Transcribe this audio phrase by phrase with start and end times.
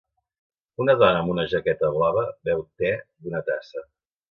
[0.85, 3.89] Una dona amb una jaqueta blava beu te d'una tassa.